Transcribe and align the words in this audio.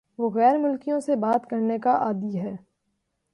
وہ 0.19 0.29
غیر 0.29 0.57
ملکیوں 0.57 0.99
سے 0.99 1.15
بات 1.15 1.49
کرنے 1.49 1.79
کا 1.79 1.93
عادی 1.97 2.39
ہے 2.39 2.55